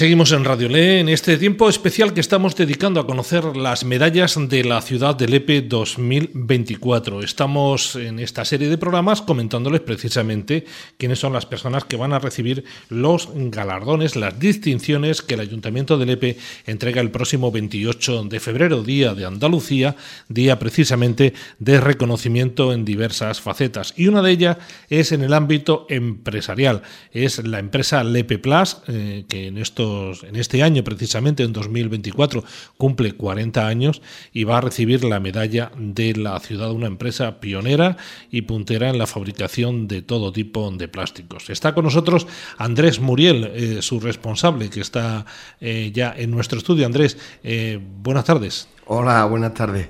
[0.00, 4.34] Seguimos en Radio Le en este tiempo especial que estamos dedicando a conocer las medallas
[4.48, 7.22] de la ciudad de Lepe 2024.
[7.22, 10.64] Estamos en esta serie de programas comentándoles precisamente
[10.96, 15.98] quiénes son las personas que van a recibir los galardones, las distinciones que el Ayuntamiento
[15.98, 19.96] de Lepe entrega el próximo 28 de febrero, Día de Andalucía,
[20.30, 23.92] día precisamente de reconocimiento en diversas facetas.
[23.98, 24.56] Y una de ellas
[24.88, 26.80] es en el ámbito empresarial.
[27.12, 29.89] Es la empresa Lepe Plus, eh, que en esto
[30.22, 32.44] en este año precisamente, en 2024,
[32.76, 37.96] cumple 40 años y va a recibir la medalla de la ciudad, una empresa pionera
[38.30, 41.50] y puntera en la fabricación de todo tipo de plásticos.
[41.50, 42.26] Está con nosotros
[42.58, 45.26] Andrés Muriel, eh, su responsable, que está
[45.60, 46.86] eh, ya en nuestro estudio.
[46.86, 48.68] Andrés, eh, buenas tardes.
[48.86, 49.88] Hola, buenas tardes.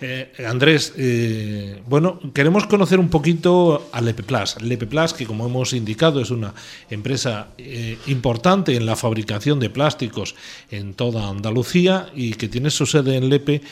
[0.00, 4.60] Eh, Andrés, eh, bueno, queremos conocer un poquito a Lepeplas.
[4.60, 6.52] Lepeplas, que como hemos indicado, es una
[6.90, 10.34] empresa eh, importante en la fabricación de plásticos
[10.70, 13.62] en toda Andalucía y que tiene su sede en Lepe,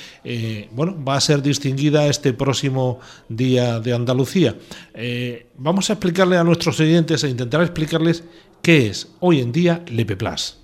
[0.72, 4.56] bueno, va a ser distinguida este próximo Día de Andalucía.
[5.59, 8.25] vamos a explicarle a nuestros oyentes, e intentar explicarles
[8.62, 10.59] qué es hoy en día Lepeplas.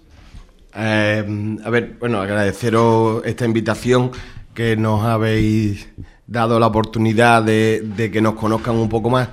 [0.73, 4.13] a ver, bueno, agradeceros esta invitación
[4.61, 5.89] que nos habéis
[6.27, 9.31] dado la oportunidad de, que nos conozcan un poco más.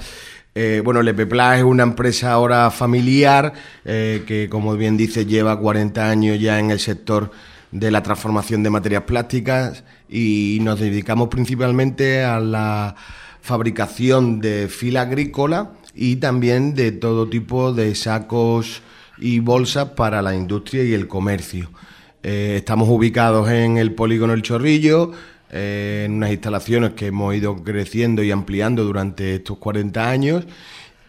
[0.56, 3.52] Eh, bueno, Lepeplas es una empresa ahora familiar
[3.84, 7.30] eh, que, como bien dice, lleva 40 años ya en el sector
[7.74, 12.96] de la transformación de materias plásticas y nos dedicamos principalmente a la
[13.42, 18.82] fabricación de fila agrícola y también de todo tipo de sacos
[19.18, 21.70] y bolsas para la industria y el comercio.
[22.30, 25.14] Eh, estamos ubicados en el polígono El Chorrillo,
[25.50, 30.46] eh, en unas instalaciones que hemos ido creciendo y ampliando durante estos 40 años.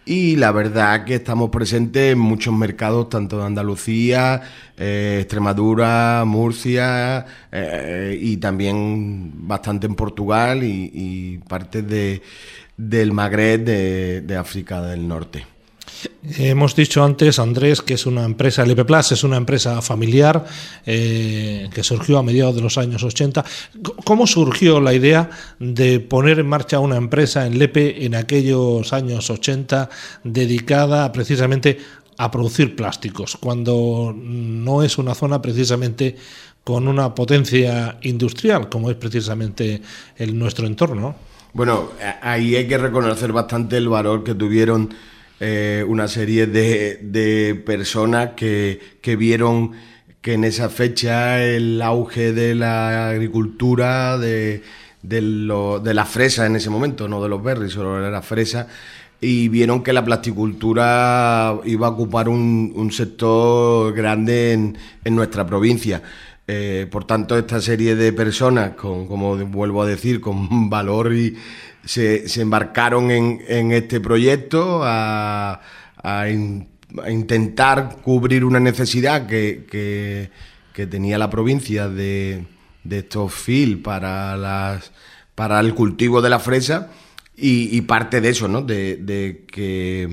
[0.06, 4.42] Y la verdad que estamos presentes en muchos mercados, tanto de Andalucía,
[4.76, 7.26] eh, Extremadura, Murcia
[8.12, 12.22] y también bastante en Portugal y, partes de,
[12.76, 15.57] del Magreb de África del Norte.
[16.36, 20.44] Hemos dicho antes, Andrés, que es una empresa, el Plus es una empresa familiar
[20.84, 23.44] eh, que surgió a mediados de los años 80.
[24.04, 29.30] ¿Cómo surgió la idea de poner en marcha una empresa en Lepe en aquellos años
[29.30, 29.88] 80
[30.24, 31.78] dedicada precisamente
[32.18, 36.16] a producir plásticos, cuando no es una zona precisamente
[36.64, 39.80] con una potencia industrial, como es precisamente
[40.16, 41.14] el nuestro entorno?
[41.54, 41.90] Bueno,
[42.20, 44.90] ahí hay que reconocer bastante el valor que tuvieron
[45.40, 48.80] eh, una serie de, personas que,
[49.16, 49.72] vieron
[50.20, 54.62] que en esa fecha el auge de la agricultura, de,
[55.02, 55.20] de,
[55.94, 58.66] la fresa en ese momento, no de los berries, solo de la fresa,
[59.20, 66.02] y vieron que la plasticultura iba a ocupar un, sector grande en, nuestra provincia.
[66.46, 71.36] Eh, por tanto, esta serie de personas, con, como vuelvo a decir, con valor y,
[71.88, 75.60] se, embarcaron en, este proyecto a,
[77.08, 80.30] intentar cubrir una necesidad que,
[80.72, 82.44] tenía la provincia de,
[82.88, 84.80] estos fil para
[85.60, 86.90] el cultivo de la fresa
[87.40, 88.62] y, parte de eso, ¿no?
[88.62, 90.08] de, que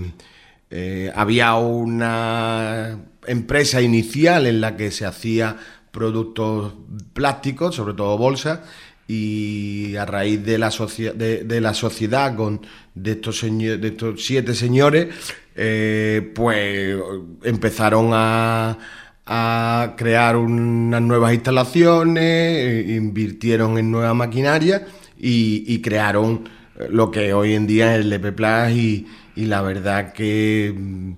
[0.70, 5.58] eh, había una empresa inicial en la que se hacía
[5.92, 6.74] productos
[7.14, 8.60] plásticos, sobre todo bolsas,
[9.08, 12.62] y a raíz de la, de, la sociedad con
[12.94, 15.08] de estos, de estos siete señores,
[15.56, 16.98] eh, pues
[17.44, 18.78] empezaron a,
[19.26, 24.86] a crear unas nuevas instalaciones, eh, invirtieron en nueva maquinaria
[25.18, 26.50] y, crearon
[26.90, 31.14] lo que hoy en día es el LP Plus y, y la verdad que mm,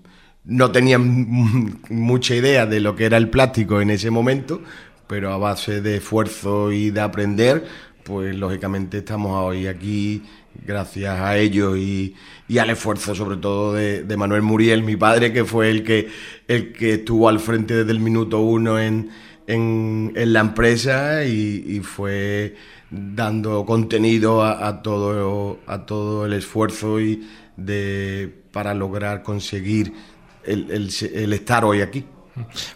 [0.46, 4.62] no tenían mucha idea de lo que era el plástico en ese momento,
[5.08, 7.66] pero a base de esfuerzo y de aprender,
[8.04, 10.24] pues lógicamente estamos hoy aquí
[10.66, 12.16] gracias a ellos y,
[12.58, 16.08] al esfuerzo sobre todo de, Manuel Muriel, mi padre, que fue el que,
[16.48, 19.12] el que estuvo al frente desde el minuto uno en,
[19.48, 22.56] la empresa y, fue
[22.90, 29.94] dando contenido a, todo, a todo el esfuerzo y de, para lograr conseguir
[30.46, 32.06] el estar hoy aquí.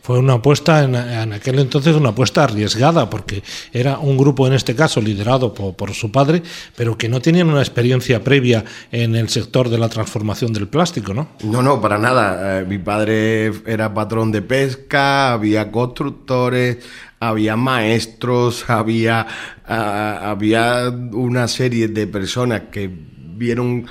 [0.01, 4.75] Fue una apuesta, en, aquel entonces, una apuesta arriesgada, porque era un grupo, en este
[4.75, 6.41] caso, liderado por, su padre,
[6.75, 11.13] pero que no tenían una experiencia previa en el sector de la transformación del plástico,
[11.13, 11.29] ¿no?
[11.43, 12.59] No, no, para nada.
[12.61, 16.77] Eh, mi padre era patrón de pesca, había constructores,
[17.19, 19.27] había maestros, había,
[19.65, 22.89] había una serie de personas que
[23.35, 23.85] vieron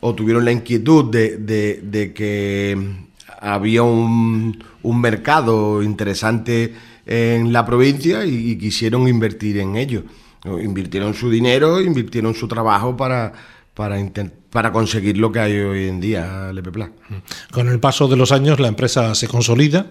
[0.00, 6.74] o tuvieron la inquietud de, de que había un, un mercado interesante
[7.06, 10.04] en la provincia y, quisieron invertir en ello.
[10.44, 13.32] Invirtieron su dinero, invirtieron su trabajo para,
[13.74, 13.96] para,
[14.50, 16.90] para conseguir lo que hay hoy en día, Lepepla.
[17.52, 19.86] Con el paso de los años la empresa se consolida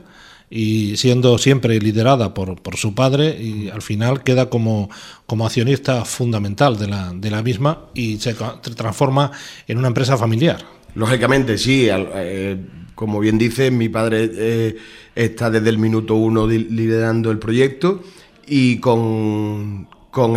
[0.49, 4.89] y siendo siempre liderada por, por su padre y al final queda como,
[5.25, 8.35] como accionista fundamental de la, de la misma y se
[8.75, 9.31] transforma
[9.67, 10.65] en una empresa familiar.
[10.95, 11.87] Lógicamente, sí.
[11.89, 12.57] Eh,
[13.01, 14.77] como bien dice, mi padre eh,
[15.15, 18.03] está desde el minuto uno liderando el proyecto
[18.45, 19.87] y con,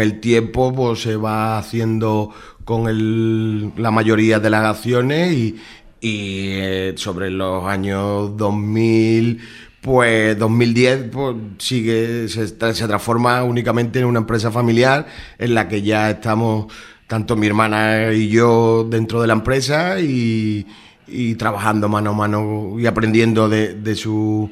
[0.00, 2.30] el tiempo pues, se va haciendo
[2.64, 5.56] con el, la mayoría de las acciones y,
[6.00, 9.40] eh, sobre los años 2000
[9.82, 15.06] pues 2010 pues, sigue se, se, transforma únicamente en una empresa familiar
[15.38, 16.72] en la que ya estamos
[17.06, 20.66] tanto mi hermana y yo dentro de la empresa y,
[21.06, 24.50] y trabajando mano a mano y aprendiendo de, de su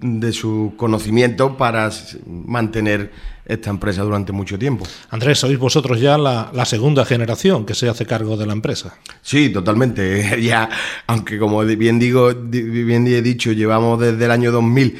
[0.00, 1.88] de su conocimiento para
[2.26, 3.12] mantener
[3.44, 4.84] esta empresa durante mucho tiempo.
[5.10, 8.98] Andrés, sois vosotros ya la, la, segunda generación que se hace cargo de la empresa.
[9.22, 10.40] Sí, totalmente.
[10.46, 10.68] Ya,
[11.06, 14.98] aunque como bien digo, bien he dicho, llevamos desde el año 2000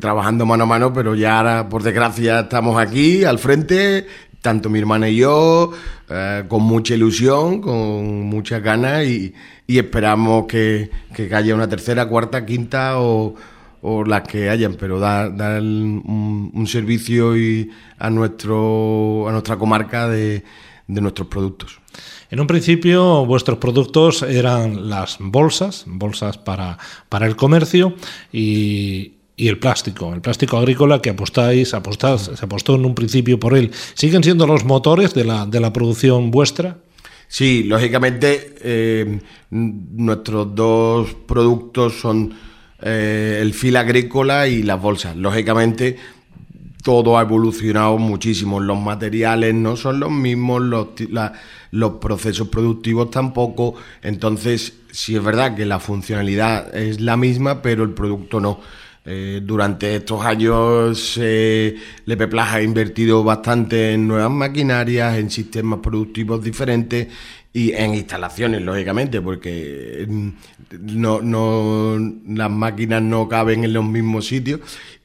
[0.00, 4.06] trabajando mano a mano, pero ya ahora, por desgracia, estamos aquí al frente,
[4.42, 5.72] tanto mi hermana y yo,
[6.10, 9.32] eh, con mucha ilusión, con muchas ganas y,
[9.66, 13.34] esperamos que, que haya una tercera, cuarta, quinta o,
[14.06, 20.44] las que hayan, pero dar, dar un, servicio y a, nuestro, a nuestra comarca de,
[20.86, 21.80] de nuestros productos.
[22.30, 26.78] En un principio vuestros productos eran las bolsas, bolsas para,
[27.08, 27.94] para el comercio
[28.30, 33.40] y, y el plástico, el plástico agrícola que apostáis, apostáis, se apostó en un principio
[33.40, 33.70] por él.
[33.94, 36.78] ¿Siguen siendo los motores de la, de la producción vuestra?
[37.28, 39.20] Sí, lógicamente eh,
[39.50, 42.34] nuestros dos productos son
[42.82, 45.16] eh, el fil agrícola y las bolsas.
[45.16, 45.96] Lógicamente,
[46.82, 48.60] todo ha evolucionado muchísimo.
[48.60, 50.88] Los materiales no son los mismos, los,
[51.70, 53.76] los procesos productivos tampoco.
[54.02, 58.60] Entonces, sí es verdad que la funcionalidad es la misma, pero el producto no.
[59.04, 66.42] Eh, durante estos años eh, Lepeplas ha invertido bastante en nuevas maquinarias, en sistemas productivos
[66.42, 67.08] diferentes
[67.52, 70.28] y en instalaciones, lógicamente, porque mm,
[70.82, 74.60] no, las máquinas no caben en los mismos sitios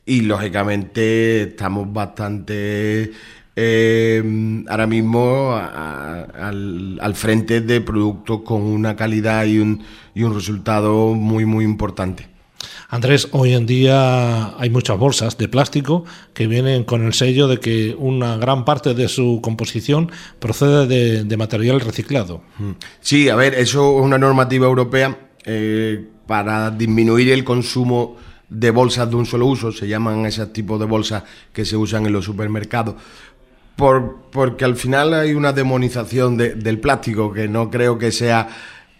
[0.05, 3.11] y lógicamente estamos bastante
[3.55, 11.65] eh, ahora mismo al, frente de productos con una calidad y un resultado muy muy
[11.65, 12.36] importante.
[12.89, 17.59] Andrés, hoy en día hay muchas bolsas de plástico que vienen con el sello de
[17.59, 22.41] que una gran parte de su composición procede de, material reciclado.
[22.57, 22.71] Mm.
[23.01, 28.15] Sí, a ver, eso es una normativa europea eh, para disminuir el consumo
[28.49, 32.05] de bolsas de un solo uso, se llaman esos tipos de bolsas que se usan
[32.05, 32.95] en los supermercados.
[33.75, 38.47] Por, porque al final hay una demonización del plástico que no creo que sea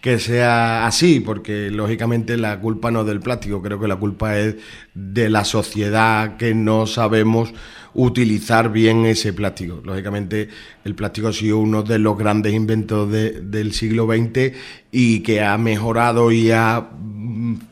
[0.02, 4.38] que sea así, porque lógicamente la culpa no es del plástico, creo que la culpa
[4.38, 4.56] es
[4.94, 7.54] de la sociedad que no sabemos
[7.94, 9.82] utilizar bien ese plástico.
[9.84, 10.50] Lógicamente
[10.86, 14.54] el plástico ha sido uno de los grandes inventos del siglo XX
[14.92, 16.90] y que ha mejorado y ha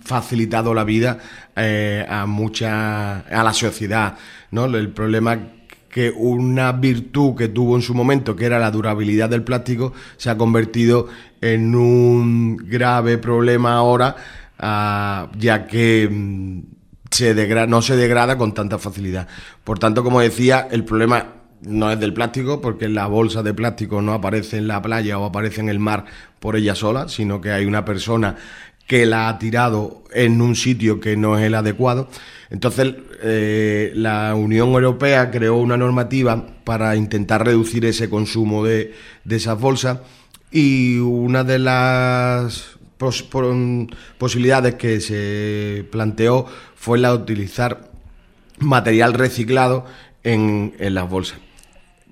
[0.04, 1.19] facilitado la vida
[1.56, 4.18] eh, a mucha a la sociedad,
[4.50, 4.66] ¿no?
[4.66, 5.40] El problema
[5.95, 10.30] que una virtud que tuvo en su momento, que era la durabilidad del plástico, se
[10.30, 11.07] ha convertido
[11.40, 14.18] en un grave problema ahora,
[14.59, 16.59] ah, ya que mm,
[17.69, 19.30] no se degrada con tanta facilidad.
[19.64, 21.28] Por tanto, como decía, el problema
[21.61, 25.23] no es del plástico, porque la bolsa de plástico no aparece en la playa o
[25.23, 26.04] aparece en el mar
[26.42, 28.35] por ella sola, sino que hay una persona
[28.87, 32.07] que la ha tirado en un sitio que no es el adecuado.
[32.49, 38.94] Entonces, eh, la Unión Europea creó una normativa para intentar reducir ese consumo de,
[39.30, 39.99] esas bolsas
[40.51, 42.77] y una de las
[44.18, 47.92] posibilidades que se planteó fue la de utilizar
[48.59, 49.85] material reciclado
[50.23, 51.39] en, en las bolsas.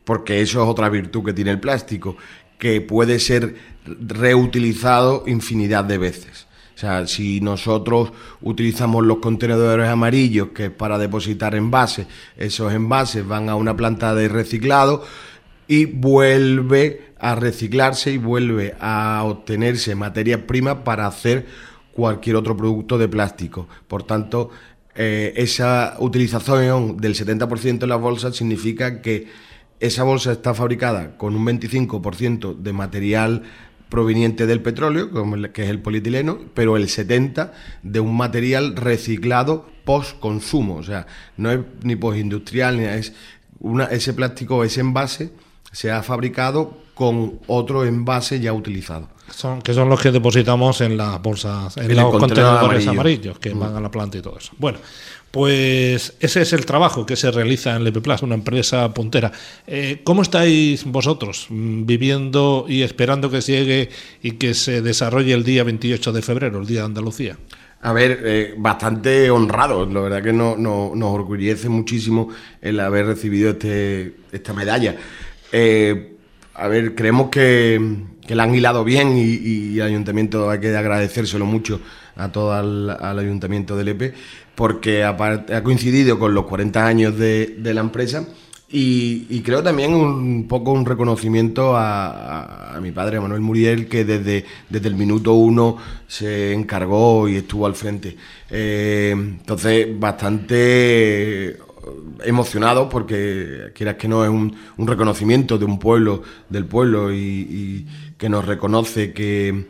[0.03, 2.18] Porque eso es otra virtud que tiene el plástico,
[2.58, 6.48] que puede ser reutilizado infinidad de veces.
[6.75, 8.12] O sea, si nosotros
[8.42, 14.15] utilizamos los contenedores amarillos, que es para depositar envases, esos envases van a una planta
[14.15, 15.03] de reciclado
[15.68, 21.46] y vuelve a reciclarse y vuelve a obtenerse materia prima para hacer
[21.94, 23.68] cualquier otro producto de plástico.
[23.88, 24.50] Por tanto,
[24.96, 29.27] eh, esa utilización del 70% de las bolsas significa que
[29.80, 33.44] esa bolsa está fabricada con un 25% de material
[33.94, 35.12] proveniente del petróleo,
[35.54, 37.52] que es el polietileno, pero el 70%
[37.84, 40.78] de un material reciclado post-consumo.
[40.78, 41.06] O sea,
[41.38, 43.14] no es ni postindustrial, ni es
[43.60, 45.30] una, ese plástico, ese envase
[45.72, 49.10] se ha fabricado con otro envase ya utilizado.
[49.34, 53.60] Son, que son los que depositamos en las bolsas, en, los contenedores amarillos que mm.
[53.60, 54.52] van a la planta y todo eso.
[54.58, 54.78] Bueno,
[55.34, 59.32] pues ese es el trabajo que se realiza en Plus, una empresa puntera.
[59.66, 63.90] Eh, ¿Cómo estáis vosotros mm, viviendo y esperando que llegue
[64.22, 67.38] y que se desarrolle el día 28 de febrero, el Día de Andalucía?
[67.82, 72.30] A ver, eh, bastante honrados, la verdad que no, nos orgullece muchísimo
[72.62, 74.96] el haber recibido este, esta medalla.
[75.52, 76.16] Eh,
[76.54, 77.82] a ver, creemos que,
[78.30, 81.80] la han hilado bien y, el ayuntamiento hay que agradecérselo mucho
[82.15, 84.13] a todo el, al ayuntamiento del EPE
[84.56, 85.15] porque ha,
[85.63, 88.25] coincidido con los 40 años de, la empresa
[88.70, 94.88] y, creo también un poco un reconocimiento a, mi padre, Manuel Muriel, que desde, desde
[94.88, 95.77] el minuto uno
[96.08, 98.15] se encargó y estuvo al frente.
[98.50, 101.58] Eh, entonces, bastante
[102.24, 107.86] emocionado porque quieras que no es un, reconocimiento de un pueblo, del pueblo y,
[108.24, 109.65] que nos reconoce que,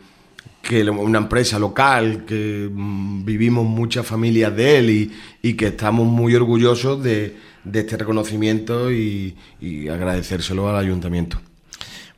[0.62, 6.36] que, una empresa local, que mm, vivimos muchas familias de él y, que estamos muy
[6.36, 7.36] orgullosos de,
[7.74, 11.41] este reconocimiento y, y agradecérselo al ayuntamiento.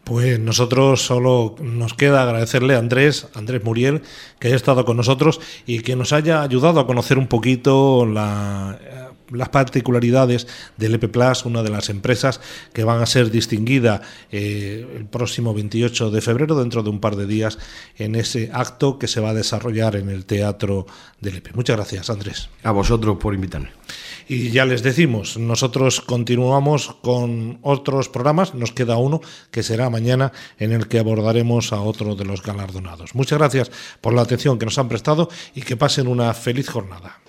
[0.04, 4.02] Pues nosotros solo nos queda agradecerle a Andrés, Andrés Muriel,
[4.38, 8.78] que haya estado con nosotros y que nos haya ayudado a conocer un poquito la
[9.32, 12.42] las particularidades del EP Plus, una de las empresas
[12.74, 14.02] que van a ser distinguida
[14.32, 17.58] eh, el próximo 28 de febrero, dentro de un par de días,
[17.98, 20.86] en ese acto que se va a desarrollar en el Teatro
[21.22, 21.56] del EP.
[21.56, 22.50] Muchas gracias, Andrés.
[22.64, 23.70] A vosotros por invitarme.
[24.28, 30.32] Y ya les decimos, nosotros continuamos con otros programas, nos queda uno que será mañana
[30.58, 33.14] en el que abordaremos a otro de los galardonados.
[33.14, 37.20] Muchas gracias por la atención que nos han prestado y que pasen una feliz jornada.